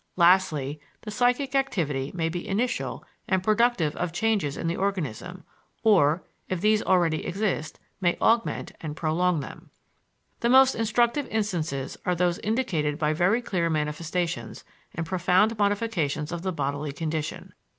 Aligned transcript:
Lastly, 0.15 0.81
the 1.01 1.11
psychic 1.11 1.53
activity 1.53 2.11
may 2.15 2.27
be 2.27 2.47
initial 2.47 3.03
and 3.27 3.43
productive 3.43 3.95
of 3.95 4.11
changes 4.11 4.57
in 4.57 4.65
the 4.65 4.75
organism, 4.75 5.43
or, 5.83 6.23
if 6.49 6.59
these 6.59 6.81
already 6.81 7.23
exist, 7.23 7.77
may 7.99 8.17
augment 8.19 8.71
and 8.81 8.95
prolong 8.95 9.41
them. 9.41 9.69
The 10.39 10.49
most 10.49 10.73
instructive 10.73 11.27
instances 11.27 11.97
are 12.03 12.15
those 12.15 12.39
indicated 12.39 12.97
by 12.97 13.13
very 13.13 13.43
clear 13.43 13.69
manifestations 13.69 14.63
and 14.95 15.05
profound 15.05 15.59
modifications 15.59 16.31
of 16.31 16.41
the 16.41 16.51
bodily 16.51 16.91
condition. 16.93 17.53